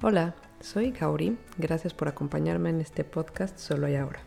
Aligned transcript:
Hola, 0.00 0.36
soy 0.60 0.92
Kaori. 0.92 1.36
Gracias 1.56 1.92
por 1.92 2.06
acompañarme 2.06 2.70
en 2.70 2.80
este 2.80 3.02
podcast 3.02 3.58
Solo 3.58 3.88
y 3.88 3.96
Ahora. 3.96 4.20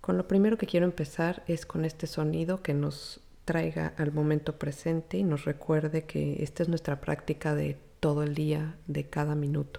Con 0.00 0.18
lo 0.18 0.26
primero 0.26 0.58
que 0.58 0.66
quiero 0.66 0.86
empezar 0.86 1.44
es 1.46 1.66
con 1.66 1.84
este 1.84 2.08
sonido 2.08 2.64
que 2.64 2.74
nos 2.74 3.20
traiga 3.44 3.94
al 3.96 4.10
momento 4.10 4.58
presente 4.58 5.18
y 5.18 5.22
nos 5.22 5.44
recuerde 5.44 6.04
que 6.04 6.42
esta 6.42 6.64
es 6.64 6.68
nuestra 6.68 7.00
práctica 7.00 7.54
de 7.54 7.78
todo 8.00 8.24
el 8.24 8.34
día, 8.34 8.74
de 8.88 9.08
cada 9.08 9.36
minuto. 9.36 9.78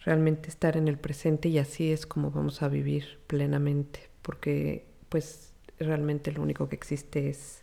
Realmente 0.00 0.50
estar 0.50 0.76
en 0.76 0.86
el 0.86 0.98
presente 0.98 1.48
y 1.48 1.56
así 1.56 1.90
es 1.90 2.04
como 2.04 2.32
vamos 2.32 2.60
a 2.60 2.68
vivir 2.68 3.18
plenamente, 3.28 4.10
porque 4.20 4.84
pues 5.08 5.54
realmente 5.78 6.32
lo 6.32 6.42
único 6.42 6.68
que 6.68 6.76
existe 6.76 7.30
es 7.30 7.62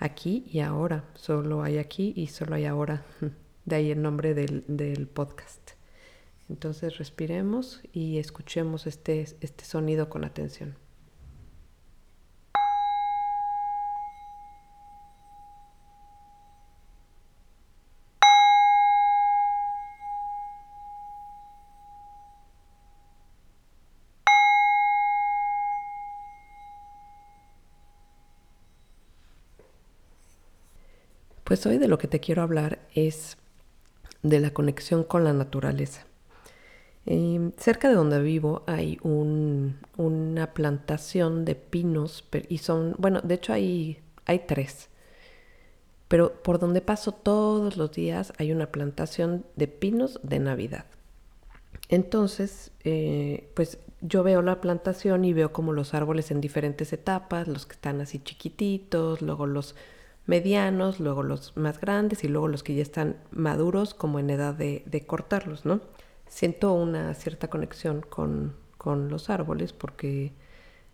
aquí 0.00 0.44
y 0.50 0.58
ahora. 0.58 1.04
Solo 1.14 1.62
hay 1.62 1.78
aquí 1.78 2.12
y 2.16 2.26
solo 2.26 2.56
hay 2.56 2.64
ahora. 2.64 3.04
De 3.64 3.76
ahí 3.76 3.90
el 3.90 4.02
nombre 4.02 4.34
del, 4.34 4.64
del 4.66 5.06
podcast. 5.06 5.72
Entonces 6.48 6.98
respiremos 6.98 7.80
y 7.92 8.18
escuchemos 8.18 8.86
este, 8.86 9.20
este 9.40 9.64
sonido 9.64 10.08
con 10.08 10.24
atención. 10.24 10.74
Pues 31.44 31.66
hoy 31.66 31.78
de 31.78 31.88
lo 31.88 31.98
que 31.98 32.06
te 32.06 32.20
quiero 32.20 32.42
hablar 32.42 32.78
es 32.94 33.36
de 34.22 34.40
la 34.40 34.50
conexión 34.50 35.04
con 35.04 35.24
la 35.24 35.32
naturaleza. 35.32 36.06
Em, 37.06 37.52
cerca 37.56 37.88
de 37.88 37.94
donde 37.94 38.20
vivo 38.20 38.62
hay 38.66 38.98
una 39.02 40.52
plantación 40.52 41.44
de 41.44 41.54
pinos 41.54 42.24
y 42.48 42.58
son, 42.58 42.94
bueno, 42.98 43.20
de 43.22 43.34
hecho 43.34 43.52
hay, 43.52 44.00
hay 44.26 44.40
tres, 44.46 44.90
pero 46.08 46.42
por 46.42 46.58
donde 46.58 46.82
paso 46.82 47.12
todos 47.12 47.76
los 47.76 47.92
días 47.92 48.32
hay 48.38 48.52
una 48.52 48.66
plantación 48.66 49.44
de 49.56 49.66
pinos 49.68 50.20
de 50.22 50.40
Navidad. 50.40 50.84
Entonces, 51.88 52.70
eh, 52.84 53.50
pues 53.54 53.78
yo 54.00 54.22
veo 54.22 54.42
la 54.42 54.60
plantación 54.60 55.24
y 55.24 55.32
veo 55.32 55.52
como 55.52 55.72
los 55.72 55.94
árboles 55.94 56.30
en 56.30 56.40
diferentes 56.40 56.92
etapas, 56.92 57.48
los 57.48 57.66
que 57.66 57.74
están 57.74 58.00
así 58.00 58.18
chiquititos, 58.20 59.22
luego 59.22 59.46
los 59.46 59.74
medianos, 60.26 61.00
luego 61.00 61.22
los 61.22 61.56
más 61.56 61.80
grandes 61.80 62.24
y 62.24 62.28
luego 62.28 62.48
los 62.48 62.62
que 62.62 62.74
ya 62.74 62.82
están 62.82 63.16
maduros 63.30 63.94
como 63.94 64.18
en 64.18 64.30
edad 64.30 64.54
de, 64.54 65.04
cortarlos, 65.06 65.64
¿no? 65.64 65.80
Siento 66.28 66.72
una 66.72 67.12
cierta 67.14 67.48
conexión 67.48 68.02
con, 68.02 68.54
con, 68.78 69.08
los 69.08 69.30
árboles 69.30 69.72
porque, 69.72 70.32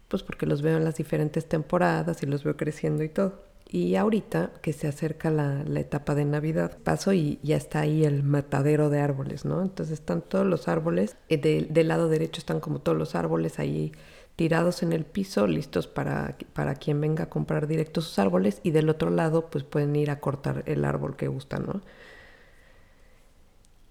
pues 0.08 0.22
porque 0.22 0.46
los 0.46 0.62
veo 0.62 0.78
en 0.78 0.84
las 0.84 0.96
diferentes 0.96 1.46
temporadas 1.46 2.22
y 2.22 2.26
los 2.26 2.44
veo 2.44 2.56
creciendo 2.56 3.04
y 3.04 3.08
todo. 3.10 3.44
Y 3.68 3.96
ahorita 3.96 4.52
que 4.62 4.72
se 4.72 4.86
acerca 4.86 5.28
la, 5.28 5.64
la 5.64 5.80
etapa 5.80 6.14
de 6.14 6.24
Navidad, 6.24 6.78
paso 6.84 7.12
y 7.12 7.40
ya 7.42 7.56
está 7.56 7.80
ahí 7.80 8.04
el 8.04 8.22
matadero 8.22 8.90
de 8.90 9.00
árboles, 9.00 9.44
¿no? 9.44 9.60
Entonces 9.60 9.94
están 9.94 10.22
todos 10.22 10.46
los 10.46 10.68
árboles, 10.68 11.16
eh, 11.28 11.38
del 11.38 11.88
lado 11.88 12.08
derecho 12.08 12.38
están 12.38 12.60
como 12.60 12.78
todos 12.78 12.96
los 12.96 13.14
árboles 13.14 13.58
ahí 13.58 13.92
tirados 14.36 14.82
en 14.82 14.92
el 14.92 15.04
piso, 15.06 15.46
listos 15.46 15.86
para, 15.86 16.36
para 16.52 16.74
quien 16.76 17.00
venga 17.00 17.24
a 17.24 17.30
comprar 17.30 17.66
directo 17.66 18.00
sus 18.02 18.18
árboles 18.18 18.60
y 18.62 18.70
del 18.70 18.88
otro 18.90 19.10
lado 19.10 19.48
pues 19.50 19.64
pueden 19.64 19.96
ir 19.96 20.10
a 20.10 20.20
cortar 20.20 20.62
el 20.66 20.84
árbol 20.84 21.16
que 21.16 21.28
gusta, 21.28 21.58
¿no? 21.58 21.82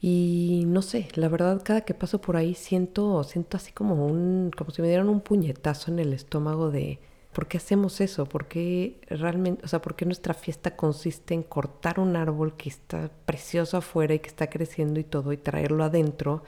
Y 0.02 0.64
no 0.68 0.82
sé, 0.82 1.08
la 1.16 1.30
verdad 1.30 1.62
cada 1.64 1.82
que 1.82 1.94
paso 1.96 2.22
por 2.22 2.38
ahí 2.38 2.54
siento, 2.54 3.24
siento 3.24 3.58
así 3.58 3.72
como 3.72 4.06
un, 4.06 4.52
como 4.56 4.72
si 4.72 4.82
me 4.82 4.88
dieran 4.88 5.10
un 5.10 5.22
puñetazo 5.22 5.92
en 5.92 6.00
el 6.00 6.14
estómago 6.14 6.70
de 6.70 7.00
¿por 7.34 7.48
qué 7.48 7.58
hacemos 7.58 8.00
eso? 8.02 8.26
¿Por 8.28 8.48
qué 8.48 9.00
realmente, 9.10 9.66
o 9.66 9.68
sea, 9.68 9.82
por 9.82 9.96
qué 9.96 10.06
nuestra 10.06 10.34
fiesta 10.34 10.76
consiste 10.76 11.34
en 11.34 11.44
cortar 11.44 12.00
un 12.00 12.16
árbol 12.16 12.56
que 12.56 12.70
está 12.70 13.10
precioso 13.26 13.78
afuera 13.78 14.14
y 14.14 14.20
que 14.20 14.30
está 14.30 14.50
creciendo 14.50 15.00
y 15.00 15.04
todo 15.04 15.34
y 15.34 15.38
traerlo 15.38 15.84
adentro? 15.84 16.44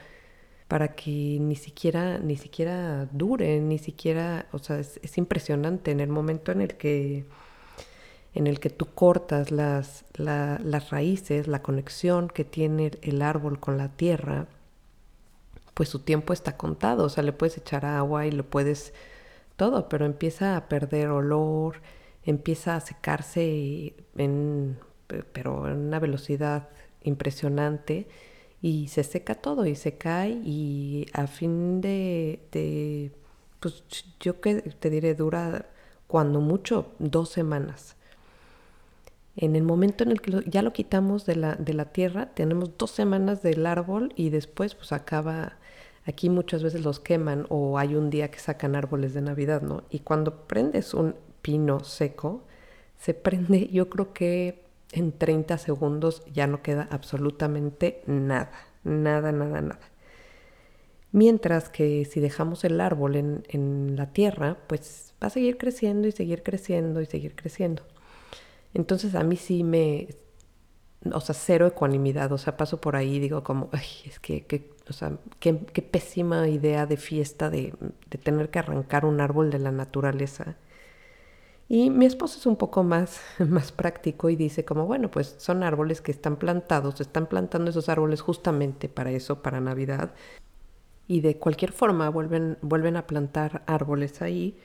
Para 0.68 0.94
que 0.94 1.38
ni 1.40 1.56
siquiera, 1.56 2.18
ni 2.18 2.36
siquiera 2.36 3.06
dure, 3.12 3.58
ni 3.60 3.78
siquiera, 3.78 4.46
o 4.52 4.58
sea, 4.58 4.78
es, 4.78 5.18
impresionante 5.18 5.90
en 5.90 6.00
el 6.00 6.10
momento 6.10 6.52
en 6.52 6.60
el 6.60 6.76
que 6.76 7.24
en 8.34 8.46
el 8.46 8.60
que 8.60 8.70
tú 8.70 8.86
cortas 8.86 9.50
las, 9.50 10.04
las 10.16 10.90
raíces, 10.90 11.48
la 11.48 11.62
conexión 11.62 12.28
que 12.28 12.44
tiene 12.44 12.92
el 13.02 13.22
árbol 13.22 13.58
con 13.58 13.78
la 13.78 13.88
tierra, 13.88 14.46
pues 15.74 15.88
su 15.88 16.00
tiempo 16.00 16.32
está 16.32 16.56
contado, 16.56 17.04
o 17.04 17.08
sea, 17.08 17.24
le 17.24 17.32
puedes 17.32 17.56
echar 17.56 17.84
agua 17.86 18.26
y 18.26 18.30
lo 18.32 18.44
puedes 18.44 18.92
todo, 19.56 19.88
pero 19.88 20.06
empieza 20.06 20.56
a 20.56 20.68
perder 20.68 21.08
olor, 21.08 21.80
empieza 22.24 22.76
a 22.76 22.80
secarse 22.80 23.94
pero 25.32 25.68
en 25.68 25.78
una 25.78 25.98
velocidad 25.98 26.68
impresionante 27.02 28.06
y 28.60 28.88
se 28.88 29.04
seca 29.04 29.34
todo 29.34 29.66
y 29.66 29.74
se 29.74 29.96
cae 29.98 30.30
y 30.44 31.06
a 31.12 31.26
fin 31.26 31.80
de, 31.80 33.12
pues 33.60 33.84
yo 34.20 34.40
que 34.40 34.56
te 34.62 34.90
diré, 34.90 35.14
dura 35.14 35.66
cuando 36.06 36.40
mucho 36.40 36.92
dos 36.98 37.30
semanas. 37.30 37.96
En 39.36 39.54
el 39.54 39.62
momento 39.62 40.02
en 40.02 40.10
el 40.10 40.20
que 40.20 40.42
ya 40.46 40.62
lo 40.62 40.72
quitamos 40.72 41.24
de 41.24 41.36
la, 41.36 41.54
de 41.54 41.72
la 41.72 41.86
tierra, 41.86 42.34
tenemos 42.34 42.76
dos 42.76 42.90
semanas 42.90 43.42
del 43.42 43.66
árbol 43.66 44.12
y 44.16 44.30
después 44.30 44.74
pues 44.74 44.92
acaba, 44.92 45.58
aquí 46.04 46.28
muchas 46.28 46.64
veces 46.64 46.82
los 46.82 46.98
queman 46.98 47.46
o 47.48 47.78
hay 47.78 47.94
un 47.94 48.10
día 48.10 48.32
que 48.32 48.40
sacan 48.40 48.74
árboles 48.74 49.14
de 49.14 49.20
Navidad, 49.20 49.62
¿no? 49.62 49.84
Y 49.90 50.00
cuando 50.00 50.48
prendes 50.48 50.92
un 50.92 51.14
pino 51.40 51.84
seco, 51.84 52.42
se 52.96 53.14
prende 53.14 53.68
yo 53.68 53.88
creo 53.88 54.12
que 54.12 54.67
en 54.92 55.12
30 55.12 55.58
segundos 55.58 56.22
ya 56.32 56.46
no 56.46 56.62
queda 56.62 56.88
absolutamente 56.90 58.02
nada, 58.06 58.52
nada, 58.84 59.32
nada, 59.32 59.60
nada. 59.60 59.80
Mientras 61.12 61.70
que 61.70 62.04
si 62.04 62.20
dejamos 62.20 62.64
el 62.64 62.80
árbol 62.80 63.16
en, 63.16 63.96
la 63.96 64.12
tierra, 64.12 64.58
pues 64.66 65.14
va 65.22 65.28
a 65.28 65.30
seguir 65.30 65.56
creciendo 65.56 66.06
y 66.06 66.12
seguir 66.12 66.42
creciendo 66.42 67.00
y 67.00 67.06
seguir 67.06 67.34
creciendo. 67.34 67.82
Entonces 68.74 69.14
a 69.14 69.24
mí 69.24 69.36
sí 69.36 69.64
me, 69.64 70.08
o 71.12 71.20
sea, 71.20 71.34
cero 71.34 71.66
ecuanimidad, 71.66 72.30
o 72.32 72.38
sea, 72.38 72.56
paso 72.56 72.80
por 72.80 72.96
ahí 72.96 73.16
y 73.16 73.20
digo 73.20 73.42
como, 73.42 73.70
ay, 73.72 73.86
es 74.04 74.20
que, 74.20 74.70
o 74.88 74.92
sea, 74.92 75.18
qué, 75.40 75.54
pésima 75.54 76.46
idea 76.48 76.86
de 76.86 76.98
fiesta 76.98 77.48
de, 77.50 77.74
de 78.10 78.18
tener 78.18 78.50
que 78.50 78.58
arrancar 78.58 79.06
un 79.06 79.20
árbol 79.20 79.50
de 79.50 79.58
la 79.58 79.72
naturaleza 79.72 80.56
y 81.68 81.90
mi 81.90 82.06
esposo 82.06 82.38
es 82.38 82.46
un 82.46 82.56
poco 82.56 82.82
más, 82.82 83.20
más 83.38 83.72
práctico 83.72 84.30
y 84.30 84.36
dice 84.36 84.64
como, 84.64 84.86
bueno, 84.86 85.10
pues 85.10 85.34
son 85.38 85.62
árboles 85.62 86.00
que 86.00 86.12
están 86.12 86.36
plantados, 86.36 87.00
están 87.00 87.26
plantando 87.26 87.70
esos 87.70 87.88
árboles 87.88 88.20
justamente 88.22 88.88
para 88.88 89.10
eso, 89.10 89.42
para 89.42 89.60
Navidad. 89.60 90.14
Y 91.06 91.20
de 91.20 91.38
cualquier 91.38 91.72
forma 91.72 92.08
vuelven, 92.10 92.58
vuelven 92.62 92.96
a 92.96 93.06
plantar 93.06 93.62
árboles 93.66 94.22
ahí 94.22 94.58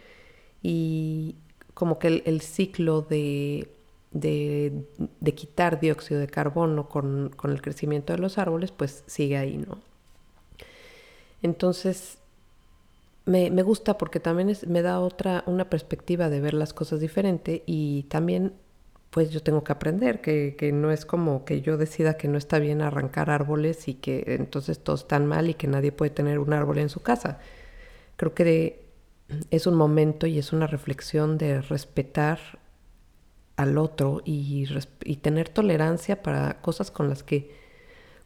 y 0.61 1.37
como 1.73 1.99
que 1.99 2.23
el, 2.25 2.41
ciclo 2.41 3.01
de, 3.01 3.69
de, 4.11 4.85
de, 5.19 5.35
quitar 5.35 5.79
dióxido 5.79 6.19
de 6.19 6.27
carbono 6.27 6.89
con, 6.89 7.31
con 7.35 7.51
el 7.51 7.61
crecimiento 7.61 8.13
de 8.13 8.19
los 8.19 8.37
árboles, 8.37 8.71
pues 8.71 9.03
sigue 9.07 9.37
ahí, 9.37 9.57
¿no? 9.57 9.79
Entonces, 11.41 12.19
me, 13.25 13.49
me 13.51 13.63
gusta 13.63 13.97
porque 13.97 14.19
también 14.19 14.55
me 14.67 14.81
da 14.81 14.99
otra, 14.99 15.43
una 15.47 15.69
perspectiva 15.69 16.29
de 16.29 16.41
ver 16.41 16.53
las 16.53 16.73
cosas 16.73 16.99
diferente 16.99 17.63
y 17.65 18.03
también 18.03 18.53
pues 19.09 19.29
yo 19.29 19.43
tengo 19.43 19.63
que 19.63 19.71
aprender 19.71 20.21
que, 20.21 20.55
que, 20.57 20.71
no 20.71 20.91
es 20.91 21.05
como 21.05 21.45
que 21.45 21.61
yo 21.61 21.77
decida 21.77 22.17
que 22.17 22.27
no 22.27 22.37
está 22.37 22.57
bien 22.59 22.81
arrancar 22.81 23.29
árboles 23.29 23.87
y 23.87 23.93
que 23.93 24.23
entonces 24.27 24.79
todos 24.79 25.01
están 25.01 25.27
mal 25.27 25.49
y 25.49 25.53
que 25.53 25.67
nadie 25.67 25.91
puede 25.91 26.09
tener 26.09 26.39
un 26.39 26.51
árbol 26.51 26.79
en 26.79 26.89
su 26.89 27.01
casa. 27.01 27.37
Creo 28.15 28.33
que 28.33 28.85
es 29.51 29.67
un 29.67 29.75
momento 29.75 30.25
y 30.25 30.39
es 30.39 30.51
una 30.51 30.67
reflexión 30.67 31.37
de 31.37 31.61
respetar 31.61 32.39
al 33.55 33.77
otro 33.77 34.23
y 34.25 34.65
tener 35.21 35.47
tolerancia 35.49 36.23
para 36.23 36.59
cosas 36.61 36.89
con 36.89 37.07
las 37.07 37.21
que 37.21 37.51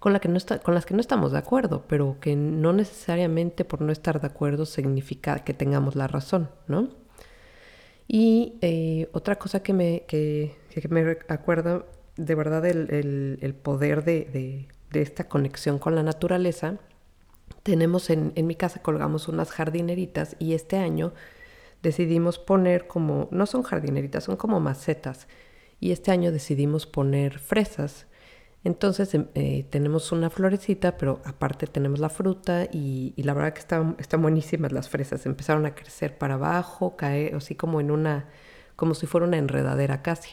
con, 0.07 0.13
la 0.13 0.21
que 0.21 0.30
no 0.30 0.38
está, 0.38 0.59
con 0.59 0.74
las 0.74 0.86
que 0.86 0.94
no 0.94 1.01
estamos 1.01 1.33
de 1.33 1.38
acuerdo, 1.38 1.83
pero 1.86 2.15
que 2.21 2.38
no 2.38 2.71
necesariamente 2.71 3.65
por 3.65 3.81
no 3.81 3.92
estar 3.92 4.21
de 4.21 4.27
acuerdo 4.27 4.65
significa 4.65 5.39
que 5.39 5.54
tengamos 5.54 5.98
la 5.98 6.07
razón, 6.07 6.50
¿no? 6.68 6.88
Y 8.07 8.54
eh, 8.62 9.09
otra 9.12 9.38
cosa 9.38 9.62
que 9.62 9.74
me, 9.74 10.06
que, 10.07 10.56
me 10.89 11.18
acuerda 11.27 11.83
de 12.15 12.36
verdad 12.36 12.65
el, 12.65 13.38
el, 13.42 13.54
poder 13.54 14.06
de, 14.06 14.69
de, 14.92 15.01
esta 15.01 15.27
conexión 15.27 15.77
con 15.77 15.94
la 15.94 16.04
naturaleza, 16.04 16.77
tenemos 17.63 18.09
en, 18.09 18.31
en 18.36 18.48
mi 18.48 18.56
casa 18.56 18.81
colgamos 18.81 19.27
unas 19.27 19.51
jardineritas 19.51 20.38
y 20.39 20.54
este 20.54 20.77
año 20.77 21.12
decidimos 21.83 22.39
poner 22.39 22.88
como, 22.88 23.27
no 23.31 23.45
son 23.45 23.62
jardineritas, 23.63 24.24
son 24.24 24.38
como 24.38 24.62
macetas, 24.62 25.27
y 25.81 25.92
este 25.92 26.12
año 26.12 26.31
decidimos 26.31 26.86
poner 26.86 27.39
fresas 27.39 28.06
Entonces 28.67 29.15
em, 29.15 29.27
eh, 29.33 29.65
tenemos 29.69 30.11
una 30.11 30.29
florecita, 30.29 30.97
pero 30.97 31.21
aparte 31.23 31.67
tenemos 31.67 31.99
la 31.99 32.09
fruta 32.09 32.67
y, 32.69 33.13
la 33.15 33.33
verdad 33.33 33.53
que 33.53 33.61
están, 33.61 33.95
están 33.97 34.21
buenísimas 34.21 34.73
las 34.73 34.89
fresas. 34.89 35.25
Empezaron 35.25 35.65
a 35.65 35.73
crecer 35.73 36.17
para 36.17 36.33
abajo, 36.33 36.97
caer, 36.97 37.33
así 37.33 37.55
como 37.55 37.79
en 37.79 37.91
una, 37.91 38.27
como 38.75 38.93
si 38.93 39.07
fuera 39.07 39.25
una 39.25 39.37
enredadera 39.37 40.01
casi. 40.01 40.31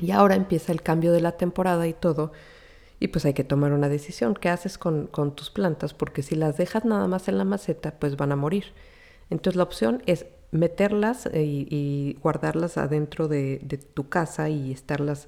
Y 0.00 0.12
ahora 0.12 0.36
empieza 0.36 0.70
el 0.70 0.80
cambio 0.80 1.10
de 1.10 1.20
la 1.20 1.32
temporada 1.32 1.88
y 1.88 1.92
todo. 1.92 2.30
Y 3.00 3.08
pues 3.08 3.24
hay 3.24 3.34
que 3.34 3.42
tomar 3.42 3.72
una 3.72 3.88
decisión. 3.88 4.34
¿Qué 4.34 4.48
haces 4.48 4.78
con, 4.78 5.08
tus 5.34 5.50
plantas? 5.50 5.92
Porque 5.92 6.22
si 6.22 6.36
las 6.36 6.56
dejas 6.56 6.84
nada 6.84 7.08
más 7.08 7.26
en 7.26 7.36
la 7.36 7.44
maceta, 7.44 7.98
pues 7.98 8.16
van 8.16 8.30
a 8.30 8.36
morir. 8.36 8.66
Entonces 9.28 9.56
la 9.56 9.64
opción 9.64 10.04
es 10.06 10.26
meterlas 10.52 11.26
eh, 11.32 11.42
y, 11.44 12.16
guardarlas 12.22 12.78
adentro 12.78 13.26
de, 13.26 13.58
de 13.64 13.76
tu 13.76 14.08
casa 14.08 14.48
y 14.50 14.70
estarlas 14.70 15.26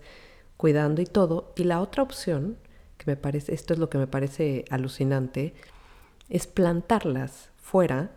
cuidando 0.59 1.01
y 1.01 1.07
todo. 1.07 1.55
Y 1.57 1.65
la 1.65 1.81
otra 1.81 2.03
opción, 2.03 2.59
que 2.99 3.11
me 3.11 3.17
parece, 3.17 3.55
esto 3.55 3.73
es 3.73 3.79
lo 3.79 3.89
que 3.89 3.97
me 3.97 4.07
parece 4.07 4.67
alucinante, 4.69 5.55
es 6.29 6.47
plantarlas 6.47 7.51
fuera, 7.57 8.11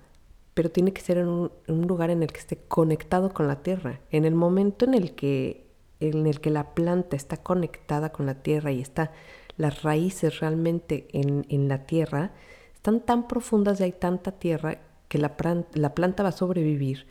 pero 0.53 0.69
tiene 0.69 0.91
que 0.91 1.01
ser 1.01 1.17
en 1.17 1.29
un, 1.29 1.51
lugar 1.87 2.09
en 2.09 2.23
el 2.23 2.33
que 2.33 2.39
esté 2.39 2.57
conectado 2.57 3.33
con 3.33 3.47
la 3.47 3.63
tierra. 3.63 4.01
En 4.09 4.25
el 4.25 4.35
momento 4.35 4.83
en 4.83 4.95
el 4.95 5.15
que 5.15 5.71
en 6.01 6.25
el 6.25 6.41
que 6.41 6.49
la 6.49 6.73
planta 6.73 7.15
está 7.15 7.37
conectada 7.37 8.11
con 8.11 8.25
la 8.25 8.41
tierra 8.41 8.71
y 8.71 8.81
está 8.81 9.11
las 9.55 9.83
raíces 9.83 10.39
realmente 10.39 11.07
en, 11.13 11.45
en 11.49 11.67
la 11.67 11.85
tierra, 11.85 12.31
están 12.73 13.01
tan 13.01 13.27
profundas 13.27 13.79
y 13.79 13.83
hay 13.83 13.91
tanta 13.91 14.31
tierra 14.31 14.79
que 15.07 15.19
la, 15.19 15.35
la 15.73 15.93
planta 15.93 16.23
va 16.23 16.29
a 16.29 16.31
sobrevivir 16.31 17.05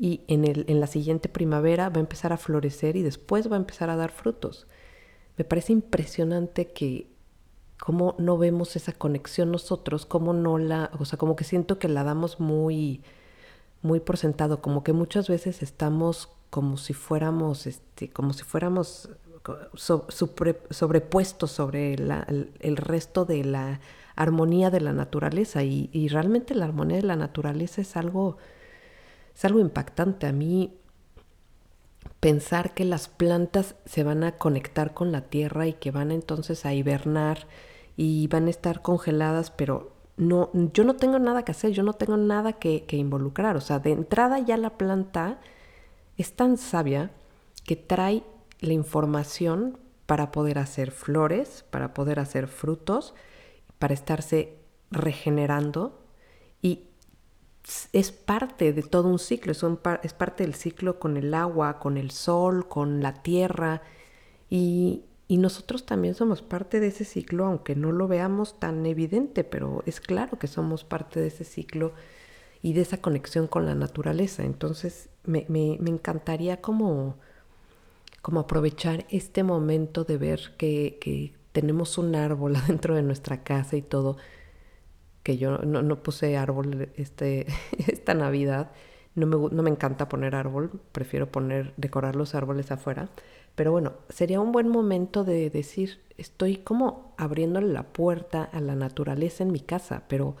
y 0.00 0.22
en, 0.28 0.46
el, 0.46 0.64
en 0.66 0.80
la 0.80 0.86
siguiente 0.86 1.28
primavera 1.28 1.90
va 1.90 1.98
a 1.98 2.00
empezar 2.00 2.32
a 2.32 2.38
florecer 2.38 2.96
y 2.96 3.02
después 3.02 3.52
va 3.52 3.56
a 3.56 3.58
empezar 3.58 3.90
a 3.90 3.96
dar 3.96 4.10
frutos. 4.10 4.66
Me 5.36 5.44
parece 5.44 5.74
impresionante 5.74 6.72
que 6.72 7.06
cómo 7.78 8.14
no 8.18 8.38
vemos 8.38 8.76
esa 8.76 8.92
conexión 8.92 9.52
nosotros, 9.52 10.06
cómo 10.06 10.32
no 10.32 10.56
la, 10.56 10.90
o 10.98 11.04
sea, 11.04 11.18
como 11.18 11.36
que 11.36 11.44
siento 11.44 11.78
que 11.78 11.88
la 11.88 12.02
damos 12.02 12.40
muy, 12.40 13.02
muy 13.82 14.00
por 14.00 14.16
sentado, 14.16 14.62
como 14.62 14.82
que 14.84 14.94
muchas 14.94 15.28
veces 15.28 15.62
estamos 15.62 16.30
como 16.48 16.78
si 16.78 16.94
fuéramos, 16.94 17.66
este, 17.66 18.08
como 18.08 18.32
si 18.32 18.42
fuéramos 18.42 19.10
sobrepuestos 19.74 21.50
sobre 21.50 21.94
el, 21.94 22.76
resto 22.78 23.26
de 23.26 23.44
la 23.44 23.80
armonía 24.16 24.70
de 24.70 24.80
la 24.80 24.94
naturaleza 24.94 25.62
y 25.62 26.08
realmente 26.08 26.54
la 26.54 26.64
armonía 26.64 26.96
de 26.96 27.02
la 27.02 27.16
naturaleza 27.16 27.82
es 27.82 27.96
algo 27.98 28.38
es 29.34 29.44
algo 29.44 29.60
impactante. 29.60 30.26
A 30.26 30.32
mí 30.32 30.76
pensar 32.20 32.74
que 32.74 32.84
las 32.84 33.08
plantas 33.08 33.76
se 33.86 34.04
van 34.04 34.24
a 34.24 34.32
conectar 34.32 34.94
con 34.94 35.12
la 35.12 35.22
tierra 35.22 35.66
y 35.66 35.72
que 35.74 35.90
van 35.90 36.10
entonces 36.10 36.66
a 36.66 36.74
hibernar 36.74 37.46
y 37.96 38.28
van 38.28 38.46
a 38.46 38.50
estar 38.50 38.82
congeladas, 38.82 39.50
pero 39.50 39.92
no, 40.16 40.50
yo 40.74 40.84
no 40.84 40.96
tengo 40.96 41.18
nada 41.18 41.44
que 41.44 41.52
hacer, 41.52 41.72
yo 41.72 41.82
no 41.82 41.94
tengo 41.94 42.16
nada 42.16 42.54
que, 42.54 42.84
que 42.84 42.96
involucrar. 42.96 43.56
O 43.56 43.60
sea, 43.60 43.78
de 43.78 43.92
entrada 43.92 44.38
ya 44.38 44.56
la 44.56 44.76
planta 44.76 45.40
es 46.16 46.34
tan 46.34 46.58
sabia 46.58 47.10
que 47.64 47.76
trae 47.76 48.22
la 48.60 48.74
información 48.74 49.78
para 50.06 50.32
poder 50.32 50.58
hacer 50.58 50.90
flores, 50.90 51.64
para 51.70 51.94
poder 51.94 52.18
hacer 52.20 52.48
frutos, 52.48 53.14
para 53.78 53.94
estarse 53.94 54.58
regenerando 54.90 56.00
y 56.60 56.89
es 57.92 58.12
parte 58.12 58.72
de 58.72 58.82
todo 58.82 59.08
un 59.08 59.18
ciclo, 59.18 59.52
es, 59.52 59.64
es, 60.02 60.12
parte 60.12 60.44
del 60.44 60.54
ciclo 60.54 60.98
con 60.98 61.16
el 61.16 61.34
agua, 61.34 61.78
con 61.78 61.96
el 61.96 62.10
sol, 62.10 62.68
con 62.68 63.02
la 63.02 63.22
tierra 63.22 63.82
y, 64.48 65.02
y, 65.26 65.38
nosotros 65.38 65.86
también 65.86 66.14
somos 66.14 66.42
parte 66.42 66.78
de 66.80 66.88
ese 66.88 67.04
ciclo, 67.04 67.46
aunque 67.46 67.74
no 67.74 67.92
lo 67.92 68.06
veamos 68.06 68.58
tan 68.60 68.86
evidente, 68.86 69.44
pero 69.44 69.82
es 69.86 70.00
claro 70.00 70.38
que 70.38 70.46
somos 70.46 70.84
parte 70.84 71.20
de 71.20 71.28
ese 71.28 71.44
ciclo 71.44 71.92
y 72.62 72.74
de 72.74 72.82
esa 72.82 72.98
conexión 72.98 73.46
con 73.46 73.66
la 73.66 73.74
naturaleza. 73.74 74.44
Entonces 74.44 75.08
me, 75.24 75.46
me, 75.48 75.76
me 75.80 75.90
encantaría 75.90 76.60
como, 76.60 77.16
como 78.22 78.40
aprovechar 78.40 79.06
este 79.10 79.42
momento 79.42 80.04
de 80.04 80.16
ver 80.16 80.54
que, 80.58 80.98
que 81.00 81.32
tenemos 81.52 81.98
un 81.98 82.14
árbol 82.14 82.56
adentro 82.56 82.94
de 82.94 83.02
nuestra 83.02 83.42
casa 83.42 83.76
y 83.76 83.82
todo 83.82 84.16
que 85.22 85.36
yo 85.36 85.58
no, 85.58 86.02
puse 86.02 86.36
árbol 86.36 86.88
este, 86.96 87.46
esta 87.86 88.14
Navidad. 88.14 88.70
No 89.14 89.26
me, 89.26 89.36
no 89.36 89.62
me 89.62 89.70
encanta 89.70 90.08
poner 90.08 90.34
árbol, 90.34 90.80
prefiero 90.92 91.30
poner, 91.30 91.74
decorar 91.76 92.16
los 92.16 92.34
árboles 92.34 92.70
afuera. 92.70 93.10
Pero 93.54 93.72
bueno, 93.72 93.94
sería 94.08 94.40
un 94.40 94.52
buen 94.52 94.68
momento 94.68 95.24
de 95.24 95.50
decir, 95.50 96.00
estoy 96.16 96.58
como 96.58 97.14
abriéndole 97.18 97.68
la 97.72 97.82
puerta 97.82 98.44
a 98.44 98.60
la 98.60 98.76
naturaleza 98.76 99.42
en 99.42 99.52
mi 99.52 99.60
casa, 99.60 100.04
pero 100.08 100.36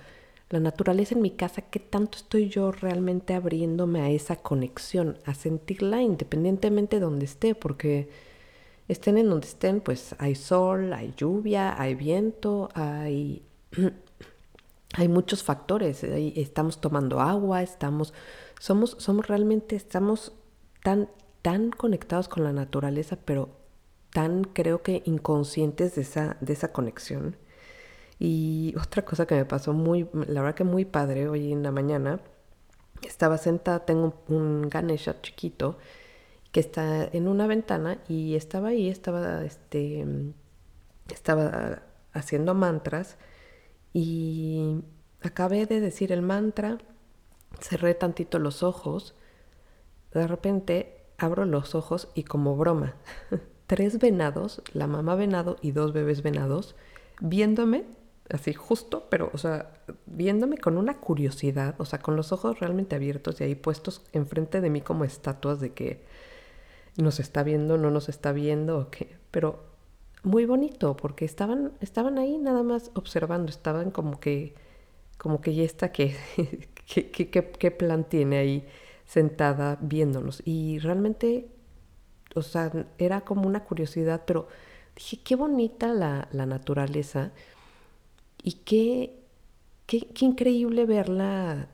la 0.50 0.58
naturaleza 0.58 1.14
en 1.14 1.22
mi 1.22 1.30
casa, 1.30 1.62
¿qué 1.62 1.78
tanto 1.78 2.18
estoy 2.18 2.48
yo 2.48 2.72
realmente 2.72 3.34
abriéndome 3.34 4.00
a 4.00 4.10
esa 4.10 4.36
conexión, 4.36 5.16
a 5.24 5.34
sentirla 5.34 6.02
independientemente 6.02 6.96
de 6.96 7.02
donde 7.02 7.24
esté? 7.24 7.54
Porque 7.54 8.08
estén 8.88 9.16
en 9.16 9.30
donde 9.30 9.46
estén, 9.46 9.80
pues 9.80 10.16
hay 10.18 10.34
sol, 10.34 10.92
hay 10.92 11.14
lluvia, 11.16 11.80
hay 11.80 11.94
viento, 11.94 12.68
hay 12.74 13.42
hay 14.94 15.08
muchos 15.08 15.42
factores. 15.42 16.02
Estamos 16.04 16.80
tomando 16.80 17.20
agua, 17.20 17.62
estamos, 17.62 18.12
somos, 18.58 18.96
somos 18.98 19.26
realmente, 19.26 19.76
estamos 19.76 20.32
tan, 20.82 21.08
tan 21.42 21.70
conectados 21.70 22.28
con 22.28 22.44
la 22.44 22.52
naturaleza, 22.52 23.16
pero 23.24 23.50
tan 24.12 24.44
creo 24.44 24.82
que 24.82 25.02
inconscientes 25.04 25.94
de 25.94 26.02
esa, 26.02 26.36
de 26.40 26.52
esa 26.52 26.72
conexión. 26.72 27.36
Y 28.18 28.74
otra 28.78 29.04
cosa 29.04 29.26
que 29.26 29.34
me 29.34 29.44
pasó 29.44 29.72
muy, 29.72 30.08
la 30.12 30.42
verdad 30.42 30.54
que 30.54 30.64
muy 30.64 30.84
padre 30.84 31.28
hoy 31.28 31.52
en 31.52 31.62
la 31.62 31.70
mañana, 31.70 32.20
estaba 33.02 33.38
sentada, 33.38 33.86
tengo 33.86 34.22
un 34.28 34.68
Ganesha 34.68 35.22
chiquito 35.22 35.78
que 36.52 36.60
está 36.60 37.04
en 37.04 37.28
una 37.28 37.46
ventana 37.46 37.98
y 38.08 38.34
estaba 38.34 38.68
ahí, 38.68 38.88
estaba, 38.88 39.42
este, 39.44 40.04
estaba 41.08 41.82
haciendo 42.12 42.54
mantras 42.54 43.16
y 43.92 44.82
acabé 45.22 45.66
de 45.66 45.80
decir 45.80 46.12
el 46.12 46.22
mantra, 46.22 46.78
cerré 47.60 47.94
tantito 47.94 48.38
los 48.38 48.62
ojos, 48.62 49.14
de 50.12 50.26
repente 50.26 51.04
abro 51.18 51.44
los 51.44 51.74
ojos 51.74 52.08
y 52.14 52.24
como 52.24 52.56
broma, 52.56 52.94
tres 53.66 53.98
venados, 53.98 54.62
la 54.72 54.86
mamá 54.86 55.14
venado 55.14 55.56
y 55.60 55.72
dos 55.72 55.92
bebés 55.92 56.22
venados, 56.22 56.76
viéndome 57.20 57.84
así 58.32 58.54
justo, 58.54 59.08
pero, 59.10 59.30
o 59.32 59.38
sea, 59.38 59.72
viéndome 60.06 60.58
con 60.58 60.78
una 60.78 60.98
curiosidad, 60.98 61.74
o 61.78 61.84
sea, 61.84 61.98
con 61.98 62.16
los 62.16 62.32
ojos 62.32 62.60
realmente 62.60 62.96
abiertos 62.96 63.40
y 63.40 63.44
ahí 63.44 63.54
puestos 63.54 64.02
enfrente 64.12 64.60
de 64.60 64.70
mí 64.70 64.80
como 64.80 65.04
estatuas 65.04 65.60
de 65.60 65.72
que 65.72 66.04
nos 66.96 67.20
está 67.20 67.42
viendo, 67.42 67.76
no 67.76 67.90
nos 67.90 68.08
está 68.08 68.32
viendo, 68.32 68.78
o 68.78 68.90
qué, 68.90 69.16
pero 69.30 69.69
muy 70.22 70.44
bonito, 70.46 70.96
porque 70.96 71.24
estaban, 71.24 71.72
estaban 71.80 72.18
ahí 72.18 72.38
nada 72.38 72.62
más 72.62 72.90
observando, 72.94 73.50
estaban 73.50 73.90
como 73.90 74.20
que, 74.20 74.54
como 75.18 75.40
que 75.40 75.54
ya 75.54 75.64
está, 75.64 75.92
que, 75.92 76.16
qué 76.86 77.70
plan 77.70 78.04
tiene 78.08 78.38
ahí 78.38 78.66
sentada 79.06 79.78
viéndonos. 79.80 80.42
Y 80.44 80.78
realmente, 80.78 81.48
o 82.34 82.42
sea, 82.42 82.70
era 82.98 83.22
como 83.22 83.46
una 83.46 83.64
curiosidad, 83.64 84.22
pero 84.26 84.48
dije, 84.94 85.20
qué 85.24 85.36
bonita 85.36 85.88
la, 85.94 86.28
la 86.32 86.46
naturaleza 86.46 87.32
y 88.42 88.52
qué, 88.64 89.20
qué, 89.86 90.06
qué 90.08 90.24
increíble 90.24 90.86
verla 90.86 91.68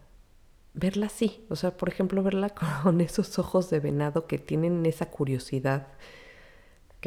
verla 0.75 1.07
así, 1.07 1.45
o 1.49 1.57
sea, 1.57 1.77
por 1.77 1.89
ejemplo, 1.89 2.23
verla 2.23 2.51
con 2.83 3.01
esos 3.01 3.39
ojos 3.39 3.71
de 3.71 3.81
venado 3.81 4.27
que 4.27 4.39
tienen 4.39 4.85
esa 4.87 5.11
curiosidad 5.11 5.89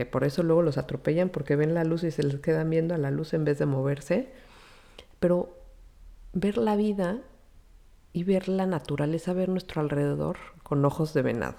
por 0.06 0.24
eso 0.24 0.44
luego 0.44 0.62
los 0.62 0.78
atropellan 0.78 1.30
porque 1.30 1.56
ven 1.56 1.74
la 1.74 1.84
luz 1.84 2.04
y 2.04 2.12
se 2.12 2.24
les 2.24 2.40
quedan 2.40 2.70
viendo 2.70 2.94
a 2.96 2.98
la 2.98 3.12
luz 3.12 3.34
en 3.34 3.46
vez 3.46 3.60
de 3.60 3.66
moverse. 3.66 4.32
Pero 5.20 5.56
ver 6.34 6.58
la 6.58 6.76
vida 6.76 7.22
y 8.14 8.24
ver 8.24 8.50
la 8.50 8.66
naturaleza, 8.66 9.34
ver 9.34 9.50
nuestro 9.50 9.82
alrededor 9.82 10.38
con 10.64 10.84
ojos 10.86 11.14
de 11.14 11.22
venado. 11.22 11.58